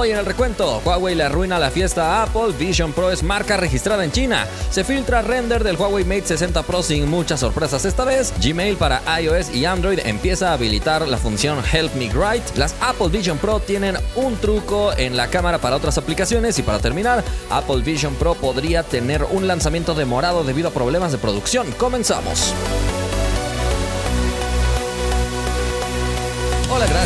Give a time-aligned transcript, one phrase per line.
[0.00, 3.58] Hoy en el recuento, Huawei le arruina la fiesta a Apple, Vision Pro es marca
[3.58, 8.06] registrada en China, se filtra render del Huawei Mate 60 Pro sin muchas sorpresas esta
[8.06, 12.74] vez, Gmail para iOS y Android empieza a habilitar la función Help Me Write, las
[12.80, 16.58] Apple Vision Pro tienen un truco en la cámara para otras aplicaciones.
[16.58, 21.18] Y para terminar, Apple Vision Pro podría tener un lanzamiento demorado debido a problemas de
[21.18, 21.70] producción.
[21.72, 22.54] Comenzamos.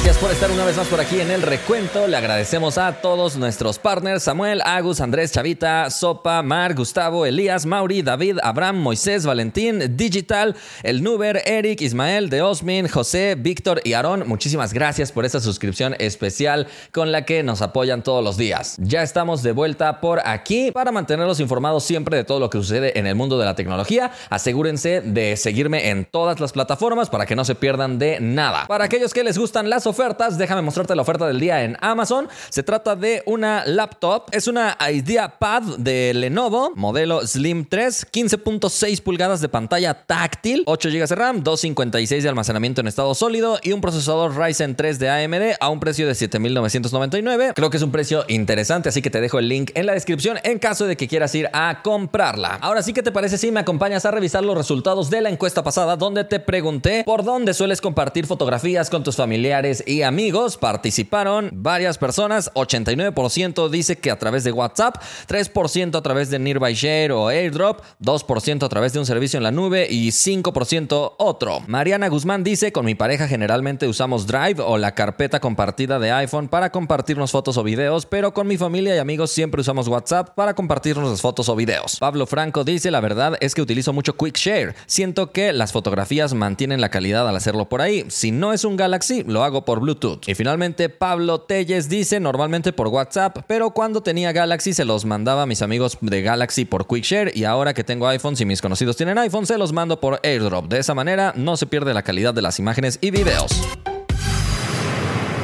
[0.05, 2.07] Gracias por estar una vez más por aquí en el recuento.
[2.07, 8.03] Le agradecemos a todos nuestros partners: Samuel, Agus, Andrés, Chavita, Sopa, Mar, Gustavo, Elías, Mauri,
[8.03, 14.25] David, Abraham, Moisés, Valentín, Digital, El Nuber, Eric, Ismael, De Osmin, José, Víctor y Aarón.
[14.27, 18.77] Muchísimas gracias por esta suscripción especial con la que nos apoyan todos los días.
[18.81, 22.99] Ya estamos de vuelta por aquí para mantenerlos informados siempre de todo lo que sucede
[22.99, 24.13] en el mundo de la tecnología.
[24.29, 28.67] Asegúrense de seguirme en todas las plataformas para que no se pierdan de nada.
[28.67, 29.94] Para aquellos que les gusta las ofertas,
[30.39, 32.29] déjame mostrarte la oferta del día en Amazon.
[32.49, 39.41] Se trata de una laptop, es una IdeaPad de Lenovo, modelo Slim 3, 15.6 pulgadas
[39.41, 43.81] de pantalla táctil, 8 GB de RAM, 256 de almacenamiento en estado sólido y un
[43.81, 47.53] procesador Ryzen 3 de AMD a un precio de 7.999.
[47.55, 50.39] Creo que es un precio interesante, así que te dejo el link en la descripción
[50.43, 52.59] en caso de que quieras ir a comprarla.
[52.61, 55.63] Ahora sí que te parece si me acompañas a revisar los resultados de la encuesta
[55.63, 60.57] pasada donde te pregunté por dónde sueles compartir fotografías con tus familiares y amigos.
[60.57, 62.53] Participaron varias personas.
[62.55, 64.97] 89% dice que a través de WhatsApp,
[65.29, 69.43] 3% a través de Nearby Share o AirDrop, 2% a través de un servicio en
[69.43, 71.61] la nube y 5% otro.
[71.67, 76.49] Mariana Guzmán dice, con mi pareja generalmente usamos Drive o la carpeta compartida de iPhone
[76.49, 80.55] para compartirnos fotos o videos, pero con mi familia y amigos siempre usamos WhatsApp para
[80.55, 81.97] compartirnos las fotos o videos.
[81.99, 84.75] Pablo Franco dice, la verdad es que utilizo mucho Quick Share.
[84.87, 88.05] Siento que las fotografías mantienen la calidad al hacerlo por ahí.
[88.09, 90.29] Si no es un Galaxy, lo hago por Bluetooth.
[90.29, 95.43] Y finalmente Pablo Telles dice normalmente por WhatsApp, pero cuando tenía Galaxy se los mandaba
[95.43, 98.97] a mis amigos de Galaxy por QuickShare y ahora que tengo iPhones y mis conocidos
[98.97, 100.69] tienen iPhone se los mando por AirDrop.
[100.69, 103.51] De esa manera no se pierde la calidad de las imágenes y videos.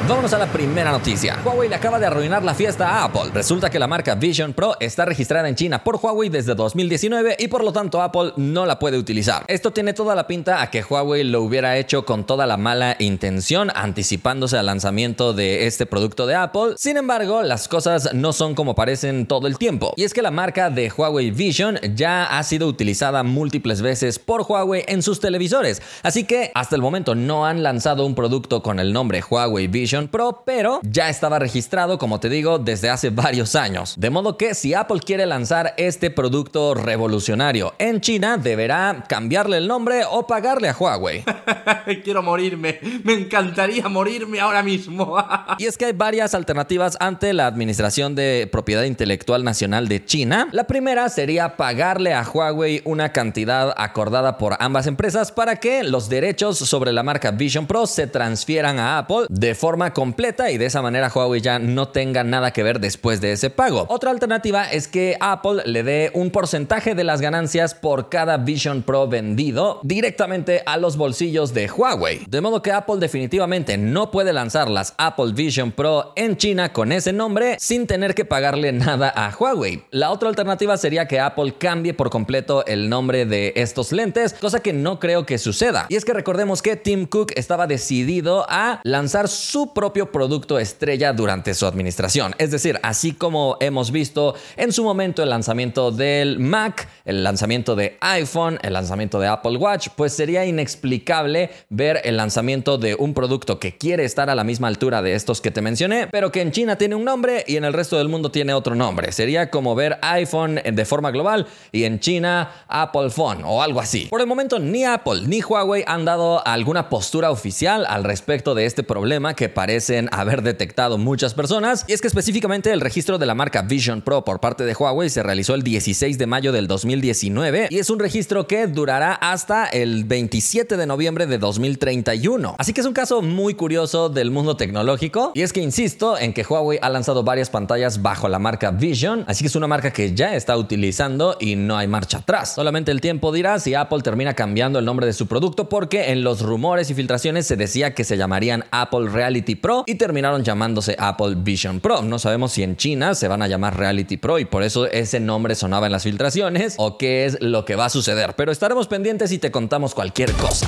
[0.07, 1.39] Vámonos a la primera noticia.
[1.45, 3.29] Huawei le acaba de arruinar la fiesta a Apple.
[3.33, 7.47] Resulta que la marca Vision Pro está registrada en China por Huawei desde 2019 y
[7.47, 9.45] por lo tanto Apple no la puede utilizar.
[9.47, 12.95] Esto tiene toda la pinta a que Huawei lo hubiera hecho con toda la mala
[12.97, 16.73] intención, anticipándose al lanzamiento de este producto de Apple.
[16.77, 19.93] Sin embargo, las cosas no son como parecen todo el tiempo.
[19.97, 24.41] Y es que la marca de Huawei Vision ya ha sido utilizada múltiples veces por
[24.41, 25.81] Huawei en sus televisores.
[26.01, 29.90] Así que hasta el momento no han lanzado un producto con el nombre Huawei Vision
[30.09, 33.95] Pro, pero ya estaba registrado, como te digo, desde hace varios años.
[33.97, 39.67] De modo que si Apple quiere lanzar este producto revolucionario en China, deberá cambiarle el
[39.67, 41.23] nombre o pagarle a Huawei.
[42.03, 45.17] Quiero morirme, me encantaría morirme ahora mismo.
[45.57, 50.47] y es que hay varias alternativas ante la Administración de Propiedad Intelectual Nacional de China.
[50.51, 56.09] La primera sería pagarle a Huawei una cantidad acordada por ambas empresas para que los
[56.09, 60.67] derechos sobre la marca Vision Pro se transfieran a Apple de forma completa y de
[60.67, 63.87] esa manera Huawei ya no tenga nada que ver después de ese pago.
[63.89, 68.83] Otra alternativa es que Apple le dé un porcentaje de las ganancias por cada Vision
[68.83, 72.25] Pro vendido directamente a los bolsillos de Huawei.
[72.29, 76.91] De modo que Apple definitivamente no puede lanzar las Apple Vision Pro en China con
[76.91, 79.83] ese nombre sin tener que pagarle nada a Huawei.
[79.89, 84.59] La otra alternativa sería que Apple cambie por completo el nombre de estos lentes, cosa
[84.59, 85.87] que no creo que suceda.
[85.89, 91.13] Y es que recordemos que Tim Cook estaba decidido a lanzar su propio producto estrella
[91.13, 92.35] durante su administración.
[92.37, 97.75] Es decir, así como hemos visto en su momento el lanzamiento del Mac, el lanzamiento
[97.75, 103.13] de iPhone, el lanzamiento de Apple Watch, pues sería inexplicable ver el lanzamiento de un
[103.13, 106.41] producto que quiere estar a la misma altura de estos que te mencioné, pero que
[106.41, 109.11] en China tiene un nombre y en el resto del mundo tiene otro nombre.
[109.11, 114.07] Sería como ver iPhone de forma global y en China Apple Phone o algo así.
[114.09, 118.65] Por el momento ni Apple ni Huawei han dado alguna postura oficial al respecto de
[118.65, 123.19] este problema que parece parecen haber detectado muchas personas, y es que específicamente el registro
[123.19, 126.51] de la marca Vision Pro por parte de Huawei se realizó el 16 de mayo
[126.51, 132.55] del 2019 y es un registro que durará hasta el 27 de noviembre de 2031.
[132.57, 136.33] Así que es un caso muy curioso del mundo tecnológico y es que insisto en
[136.33, 139.93] que Huawei ha lanzado varias pantallas bajo la marca Vision, así que es una marca
[139.93, 142.55] que ya está utilizando y no hay marcha atrás.
[142.55, 146.23] Solamente el tiempo dirá si Apple termina cambiando el nombre de su producto porque en
[146.23, 150.95] los rumores y filtraciones se decía que se llamarían Apple Reality Pro y terminaron llamándose
[150.97, 152.01] Apple Vision Pro.
[152.01, 155.19] No sabemos si en China se van a llamar Reality Pro y por eso ese
[155.19, 158.87] nombre sonaba en las filtraciones o qué es lo que va a suceder, pero estaremos
[158.87, 160.67] pendientes y te contamos cualquier cosa.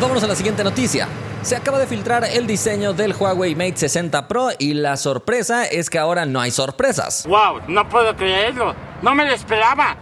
[0.00, 1.08] Vámonos a la siguiente noticia.
[1.42, 5.88] Se acaba de filtrar el diseño del Huawei Mate 60 Pro y la sorpresa es
[5.88, 7.26] que ahora no hay sorpresas.
[7.26, 7.60] ¡Wow!
[7.68, 8.74] No puedo creerlo.
[9.02, 9.96] No me lo esperaba.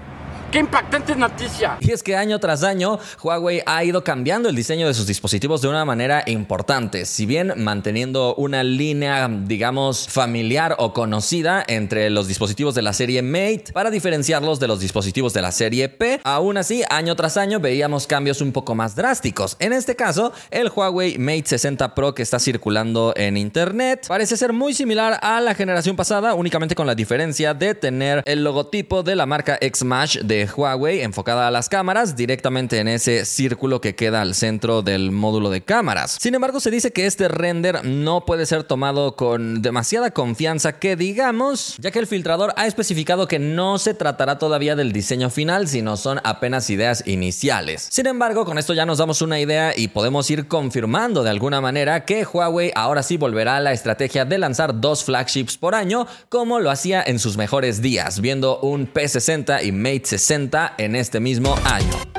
[0.51, 1.77] ¡Qué impactante noticia!
[1.81, 5.61] Y es que año tras año Huawei ha ido cambiando el diseño de sus dispositivos
[5.61, 12.29] de una manera importante, si bien manteniendo una línea, digamos, familiar o conocida entre los
[12.29, 16.19] dispositivos de la serie Mate para diferenciarlos de los dispositivos de la serie P.
[16.25, 19.55] Aún así, año tras año veíamos cambios un poco más drásticos.
[19.61, 24.55] En este caso, el Huawei Mate 60 Pro que está circulando en internet parece ser
[24.55, 29.15] muy similar a la generación pasada, únicamente con la diferencia de tener el logotipo de
[29.15, 34.21] la marca Xmash de Huawei enfocada a las cámaras directamente en ese círculo que queda
[34.21, 36.19] al centro del módulo de cámaras.
[36.21, 40.97] Sin embargo, se dice que este render no puede ser tomado con demasiada confianza que
[40.97, 45.69] digamos, ya que el filtrador ha especificado que no se tratará todavía del diseño final,
[45.69, 47.89] sino son apenas ideas iniciales.
[47.91, 51.61] Sin embargo, con esto ya nos damos una idea y podemos ir confirmando de alguna
[51.61, 56.07] manera que Huawei ahora sí volverá a la estrategia de lanzar dos flagships por año,
[56.29, 60.28] como lo hacía en sus mejores días, viendo un P60 y Mate 60
[60.77, 62.18] en este mismo año.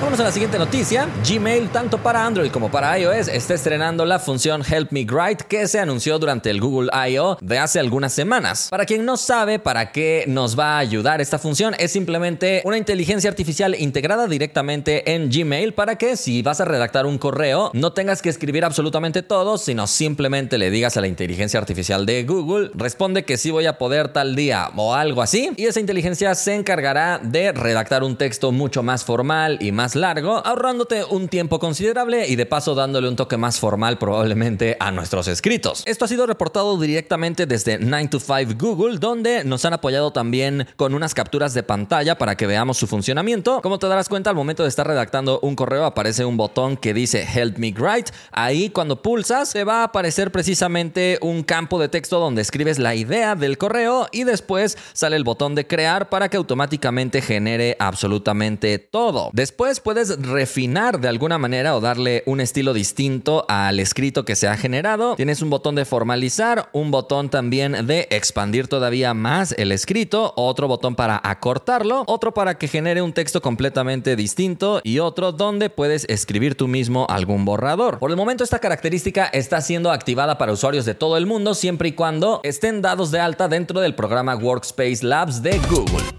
[0.00, 1.08] Vamos a la siguiente noticia.
[1.26, 5.66] Gmail, tanto para Android como para iOS, está estrenando la función Help Me Write que
[5.66, 7.38] se anunció durante el Google I.O.
[7.40, 8.68] de hace algunas semanas.
[8.70, 12.76] Para quien no sabe para qué nos va a ayudar esta función, es simplemente una
[12.76, 17.94] inteligencia artificial integrada directamente en Gmail para que si vas a redactar un correo, no
[17.94, 22.70] tengas que escribir absolutamente todo, sino simplemente le digas a la inteligencia artificial de Google,
[22.74, 26.54] responde que sí voy a poder tal día o algo así, y esa inteligencia se
[26.54, 32.36] encargará de redactar un texto mucho más formal y largo, ahorrándote un tiempo considerable y
[32.36, 35.82] de paso dándole un toque más formal probablemente a nuestros escritos.
[35.86, 40.66] Esto ha sido reportado directamente desde 9 to 5 Google, donde nos han apoyado también
[40.76, 43.60] con unas capturas de pantalla para que veamos su funcionamiento.
[43.62, 46.94] Como te darás cuenta, al momento de estar redactando un correo aparece un botón que
[46.94, 48.12] dice Help Me Write.
[48.32, 52.94] Ahí cuando pulsas te va a aparecer precisamente un campo de texto donde escribes la
[52.94, 58.78] idea del correo y después sale el botón de crear para que automáticamente genere absolutamente
[58.78, 59.30] todo.
[59.32, 64.48] Después puedes refinar de alguna manera o darle un estilo distinto al escrito que se
[64.48, 65.16] ha generado.
[65.16, 70.68] Tienes un botón de formalizar, un botón también de expandir todavía más el escrito, otro
[70.68, 76.04] botón para acortarlo, otro para que genere un texto completamente distinto y otro donde puedes
[76.08, 77.98] escribir tú mismo algún borrador.
[77.98, 81.88] Por el momento esta característica está siendo activada para usuarios de todo el mundo siempre
[81.88, 86.15] y cuando estén dados de alta dentro del programa Workspace Labs de Google.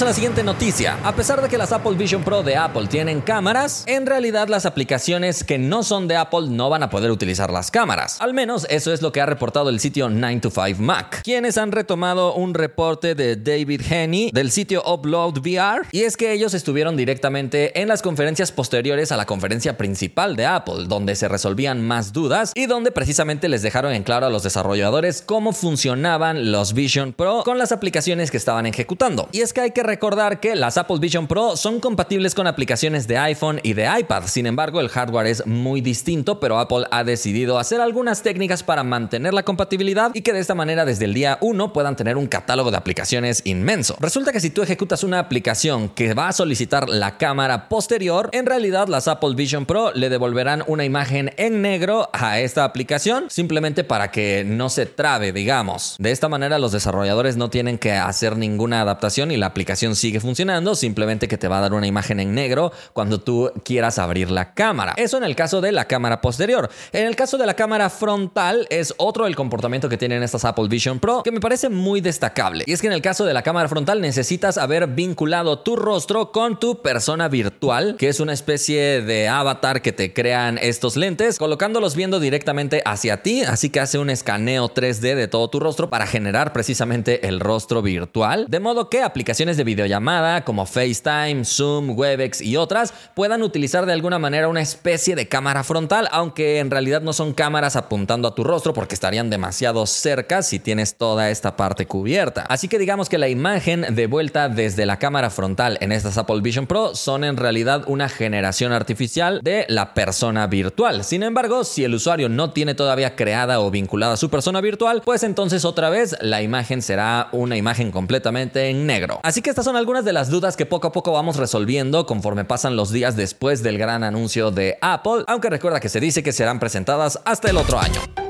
[0.00, 0.96] A la siguiente noticia.
[1.02, 4.64] A pesar de que las Apple Vision Pro de Apple tienen cámaras, en realidad las
[4.64, 8.20] aplicaciones que no son de Apple no van a poder utilizar las cámaras.
[8.20, 12.32] Al menos eso es lo que ha reportado el sitio 9to5 Mac, quienes han retomado
[12.34, 17.80] un reporte de David Henney del sitio Upload VR, y es que ellos estuvieron directamente
[17.80, 22.52] en las conferencias posteriores a la conferencia principal de Apple, donde se resolvían más dudas
[22.54, 27.42] y donde precisamente les dejaron en claro a los desarrolladores cómo funcionaban los Vision Pro
[27.44, 29.28] con las aplicaciones que estaban ejecutando.
[29.32, 33.08] Y es que hay que recordar que las Apple Vision Pro son compatibles con aplicaciones
[33.08, 34.24] de iPhone y de iPad.
[34.26, 38.84] Sin embargo, el hardware es muy distinto, pero Apple ha decidido hacer algunas técnicas para
[38.84, 42.26] mantener la compatibilidad y que de esta manera desde el día 1 puedan tener un
[42.26, 43.96] catálogo de aplicaciones inmenso.
[43.98, 48.44] Resulta que si tú ejecutas una aplicación que va a solicitar la cámara posterior, en
[48.44, 53.84] realidad las Apple Vision Pro le devolverán una imagen en negro a esta aplicación simplemente
[53.84, 55.96] para que no se trabe, digamos.
[55.98, 60.20] De esta manera los desarrolladores no tienen que hacer ninguna adaptación y la aplicación sigue
[60.20, 64.30] funcionando, simplemente que te va a dar una imagen en negro cuando tú quieras abrir
[64.30, 64.94] la cámara.
[64.96, 66.68] Eso en el caso de la cámara posterior.
[66.92, 70.68] En el caso de la cámara frontal es otro el comportamiento que tienen estas Apple
[70.68, 72.64] Vision Pro que me parece muy destacable.
[72.66, 76.32] Y es que en el caso de la cámara frontal necesitas haber vinculado tu rostro
[76.32, 81.38] con tu persona virtual, que es una especie de avatar que te crean estos lentes,
[81.38, 85.90] colocándolos viendo directamente hacia ti, así que hace un escaneo 3D de todo tu rostro
[85.90, 91.90] para generar precisamente el rostro virtual, de modo que aplicaciones de videollamada como FaceTime, Zoom,
[91.98, 96.70] Webex y otras puedan utilizar de alguna manera una especie de cámara frontal, aunque en
[96.70, 101.28] realidad no son cámaras apuntando a tu rostro porque estarían demasiado cerca si tienes toda
[101.28, 102.42] esta parte cubierta.
[102.48, 106.40] Así que digamos que la imagen de vuelta desde la cámara frontal en estas Apple
[106.40, 111.04] Vision Pro son en realidad una generación artificial de la persona virtual.
[111.04, 115.22] Sin embargo, si el usuario no tiene todavía creada o vinculada su persona virtual, pues
[115.22, 119.20] entonces otra vez la imagen será una imagen completamente en negro.
[119.22, 122.44] Así que estas son algunas de las dudas que poco a poco vamos resolviendo conforme
[122.44, 126.32] pasan los días después del gran anuncio de Apple, aunque recuerda que se dice que
[126.32, 128.27] serán presentadas hasta el otro año.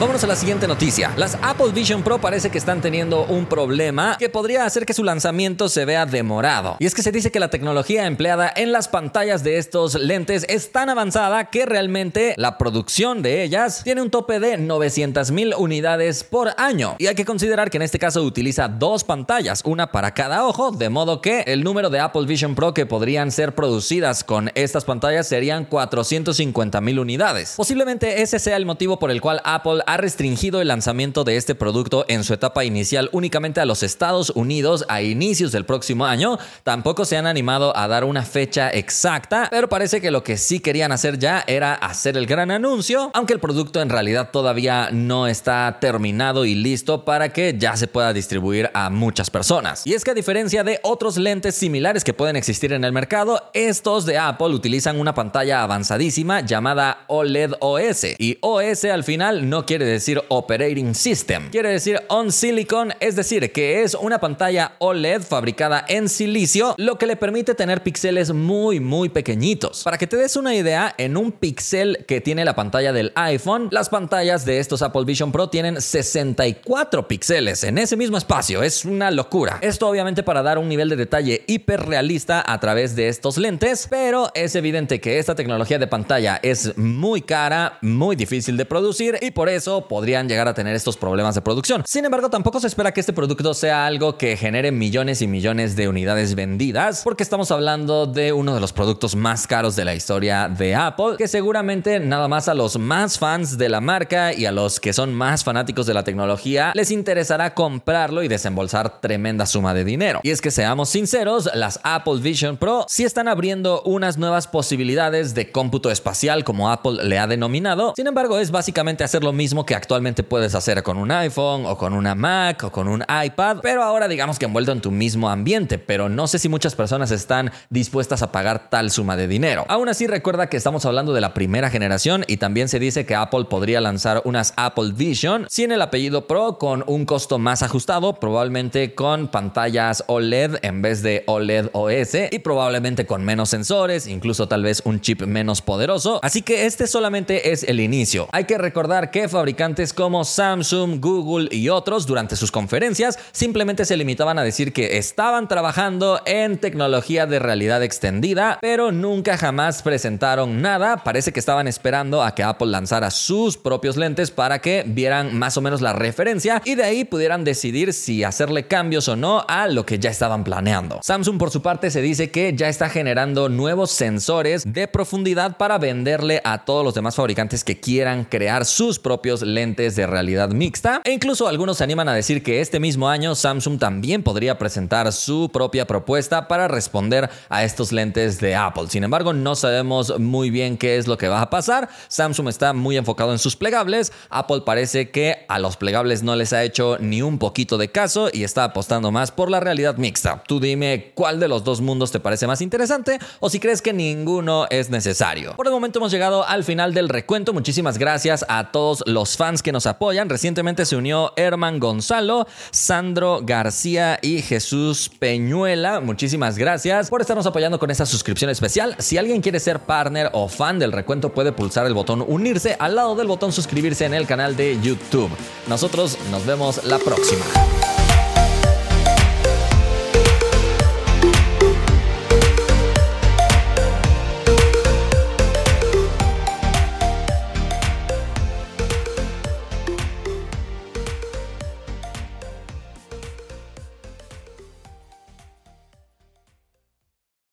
[0.00, 1.12] Vámonos a la siguiente noticia.
[1.18, 5.04] Las Apple Vision Pro parece que están teniendo un problema que podría hacer que su
[5.04, 6.76] lanzamiento se vea demorado.
[6.78, 10.46] Y es que se dice que la tecnología empleada en las pantallas de estos lentes
[10.48, 15.52] es tan avanzada que realmente la producción de ellas tiene un tope de 900 mil
[15.54, 16.96] unidades por año.
[16.98, 20.70] Y hay que considerar que en este caso utiliza dos pantallas, una para cada ojo,
[20.70, 24.86] de modo que el número de Apple Vision Pro que podrían ser producidas con estas
[24.86, 27.52] pantallas serían 450 mil unidades.
[27.54, 31.56] Posiblemente ese sea el motivo por el cual Apple ha restringido el lanzamiento de este
[31.56, 36.38] producto en su etapa inicial únicamente a los Estados Unidos a inicios del próximo año.
[36.62, 40.60] Tampoco se han animado a dar una fecha exacta, pero parece que lo que sí
[40.60, 45.26] querían hacer ya era hacer el gran anuncio, aunque el producto en realidad todavía no
[45.26, 49.88] está terminado y listo para que ya se pueda distribuir a muchas personas.
[49.88, 53.50] Y es que a diferencia de otros lentes similares que pueden existir en el mercado,
[53.54, 58.04] estos de Apple utilizan una pantalla avanzadísima llamada OLED OS.
[58.18, 63.52] Y OS al final no quiere decir Operating System, quiere decir On Silicon, es decir,
[63.52, 68.80] que es una pantalla OLED fabricada en silicio, lo que le permite tener píxeles muy
[68.80, 69.84] muy pequeñitos.
[69.84, 73.68] Para que te des una idea, en un píxel que tiene la pantalla del iPhone,
[73.70, 78.84] las pantallas de estos Apple Vision Pro tienen 64 píxeles en ese mismo espacio, es
[78.84, 79.58] una locura.
[79.60, 84.30] Esto obviamente para dar un nivel de detalle hiperrealista a través de estos lentes, pero
[84.34, 89.30] es evidente que esta tecnología de pantalla es muy cara, muy difícil de producir y
[89.30, 91.82] por eso podrían llegar a tener estos problemas de producción.
[91.86, 95.76] Sin embargo, tampoco se espera que este producto sea algo que genere millones y millones
[95.76, 99.94] de unidades vendidas, porque estamos hablando de uno de los productos más caros de la
[99.94, 104.46] historia de Apple, que seguramente nada más a los más fans de la marca y
[104.46, 109.46] a los que son más fanáticos de la tecnología les interesará comprarlo y desembolsar tremenda
[109.46, 110.20] suma de dinero.
[110.22, 115.34] Y es que seamos sinceros, las Apple Vision Pro sí están abriendo unas nuevas posibilidades
[115.34, 117.92] de cómputo espacial como Apple le ha denominado.
[117.96, 121.76] Sin embargo, es básicamente hacer lo mismo que actualmente puedes hacer con un iPhone o
[121.76, 125.28] con una Mac o con un iPad, pero ahora digamos que envuelto en tu mismo
[125.28, 129.64] ambiente, pero no sé si muchas personas están dispuestas a pagar tal suma de dinero.
[129.68, 133.14] Aún así, recuerda que estamos hablando de la primera generación y también se dice que
[133.14, 138.14] Apple podría lanzar unas Apple Vision sin el apellido Pro con un costo más ajustado,
[138.14, 144.46] probablemente con pantallas OLED en vez de OLED OS y probablemente con menos sensores, incluso
[144.48, 146.20] tal vez un chip menos poderoso.
[146.22, 148.28] Así que este solamente es el inicio.
[148.32, 153.96] Hay que recordar que fabricantes como Samsung, Google y otros durante sus conferencias simplemente se
[153.96, 160.60] limitaban a decir que estaban trabajando en tecnología de realidad extendida, pero nunca jamás presentaron
[160.60, 160.98] nada.
[160.98, 165.56] Parece que estaban esperando a que Apple lanzara sus propios lentes para que vieran más
[165.56, 169.68] o menos la referencia y de ahí pudieran decidir si hacerle cambios o no a
[169.68, 171.00] lo que ya estaban planeando.
[171.02, 175.78] Samsung por su parte se dice que ya está generando nuevos sensores de profundidad para
[175.78, 181.00] venderle a todos los demás fabricantes que quieran crear sus propios lentes de realidad mixta
[181.04, 185.12] e incluso algunos se animan a decir que este mismo año Samsung también podría presentar
[185.12, 188.88] su propia propuesta para responder a estos lentes de Apple.
[188.88, 191.88] Sin embargo, no sabemos muy bien qué es lo que va a pasar.
[192.08, 194.12] Samsung está muy enfocado en sus plegables.
[194.28, 198.28] Apple parece que a los plegables no les ha hecho ni un poquito de caso
[198.32, 200.42] y está apostando más por la realidad mixta.
[200.46, 203.92] Tú dime cuál de los dos mundos te parece más interesante o si crees que
[203.92, 205.54] ninguno es necesario.
[205.56, 207.52] Por el momento hemos llegado al final del recuento.
[207.52, 210.30] Muchísimas gracias a todos los fans que nos apoyan.
[210.30, 216.00] Recientemente se unió Herman Gonzalo, Sandro García y Jesús Peñuela.
[216.00, 218.96] Muchísimas gracias por estarnos apoyando con esta suscripción especial.
[218.98, 222.96] Si alguien quiere ser partner o fan del recuento, puede pulsar el botón unirse al
[222.96, 225.30] lado del botón suscribirse en el canal de YouTube.
[225.68, 227.44] Nosotros nos vemos la próxima.